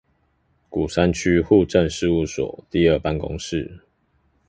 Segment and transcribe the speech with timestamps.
[0.67, 3.55] 鼓山區戶政事務所第二辦公處